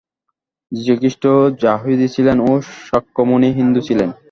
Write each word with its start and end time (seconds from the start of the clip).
যীশুখ্রীষ্ট 0.71 1.23
য়াহুদী 1.61 2.07
ছিলেন 2.15 2.37
ও 2.41 2.51
শাক্যমুনি 2.87 3.49
হিন্দু 3.57 3.79
ছিলেন। 3.87 4.09